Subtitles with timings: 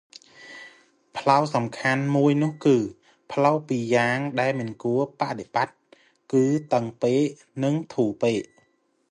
[1.17, 2.77] សេចក្តីសំខាន់មួយនោះគឺ
[3.31, 5.75] ផ្លូវពីរយ៉ាងដែលមិនគួរបដិបត្តិ
[6.33, 7.21] គឺ តឹងពេក
[7.63, 8.41] និង ធូរពេក។